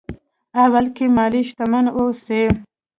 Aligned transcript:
اول 0.63 0.85
کې 0.95 1.05
مالي 1.15 1.41
شتمن 1.49 1.85
واوسي. 1.91 2.43